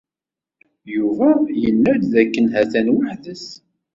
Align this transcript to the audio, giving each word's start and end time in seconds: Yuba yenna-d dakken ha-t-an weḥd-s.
Yuba 0.95 1.29
yenna-d 1.61 2.01
dakken 2.13 2.45
ha-t-an 2.53 2.87
weḥd-s. 2.95 3.45